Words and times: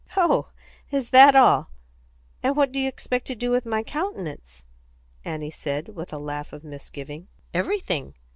"Oh, 0.17 0.49
is 0.89 1.11
that 1.11 1.35
all? 1.35 1.69
And 2.41 2.55
what 2.55 2.71
do 2.71 2.79
you 2.79 2.87
expect 2.87 3.27
to 3.27 3.35
do 3.35 3.51
with 3.51 3.67
my 3.67 3.83
countenance?" 3.83 4.65
Annie 5.23 5.51
said, 5.51 5.89
with 5.89 6.11
a 6.11 6.17
laugh 6.17 6.53
of 6.53 6.63
misgiving. 6.63 7.27
"Everything. 7.53 8.15